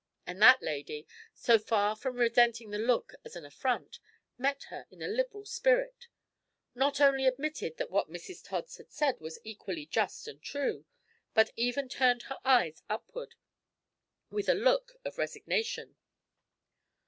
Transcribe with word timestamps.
And 0.25 0.41
that 0.41 0.63
lady, 0.63 1.05
so 1.35 1.59
far 1.59 1.95
from 1.95 2.15
resenting 2.17 2.71
the 2.71 2.79
look 2.79 3.13
as 3.23 3.35
an 3.35 3.45
affront, 3.45 3.99
met 4.35 4.63
her 4.69 4.87
in 4.89 5.03
a 5.03 5.07
liberal 5.07 5.45
spirit; 5.45 6.07
not 6.73 6.99
only 6.99 7.27
admitted 7.27 7.77
that 7.77 7.91
what 7.91 8.09
Mrs 8.09 8.43
Tods 8.43 8.77
had 8.77 8.91
said 8.91 9.19
was 9.19 9.37
equally 9.43 9.85
just 9.85 10.27
and 10.27 10.41
true, 10.41 10.85
but 11.35 11.51
even 11.55 11.87
turned 11.87 12.23
her 12.23 12.39
eyes 12.43 12.81
upward 12.89 13.35
with 14.31 14.49
a 14.49 14.55
look 14.55 14.93
of 15.05 15.19
resignation. 15.19 15.95